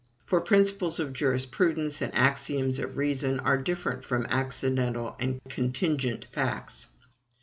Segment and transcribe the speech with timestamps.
[0.25, 6.87] For principles of jurisprudence and axioms of reason are different from accidental and contingent facts.